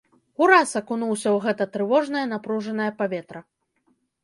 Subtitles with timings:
[0.45, 3.45] Ураз акунуўся ў гэта трывожнае напружанае паветра.